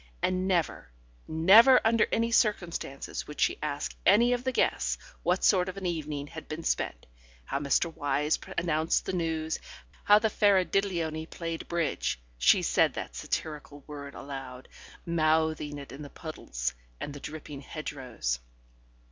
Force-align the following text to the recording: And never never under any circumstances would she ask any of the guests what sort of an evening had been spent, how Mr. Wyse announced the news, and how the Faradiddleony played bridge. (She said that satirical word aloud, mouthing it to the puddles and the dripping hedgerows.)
And 0.23 0.47
never 0.47 0.89
never 1.27 1.79
under 1.85 2.07
any 2.11 2.31
circumstances 2.31 3.27
would 3.27 3.39
she 3.39 3.59
ask 3.61 3.95
any 4.03 4.33
of 4.33 4.43
the 4.43 4.51
guests 4.51 4.97
what 5.21 5.43
sort 5.43 5.69
of 5.69 5.77
an 5.77 5.85
evening 5.85 6.25
had 6.25 6.47
been 6.47 6.63
spent, 6.63 7.05
how 7.45 7.59
Mr. 7.59 7.93
Wyse 7.93 8.39
announced 8.57 9.05
the 9.05 9.13
news, 9.13 9.57
and 9.57 9.65
how 10.05 10.17
the 10.17 10.31
Faradiddleony 10.31 11.29
played 11.29 11.67
bridge. 11.67 12.19
(She 12.39 12.63
said 12.63 12.95
that 12.95 13.15
satirical 13.15 13.83
word 13.85 14.15
aloud, 14.15 14.69
mouthing 15.05 15.77
it 15.77 15.89
to 15.89 15.99
the 15.99 16.09
puddles 16.09 16.73
and 16.99 17.13
the 17.13 17.19
dripping 17.19 17.61
hedgerows.) 17.61 18.39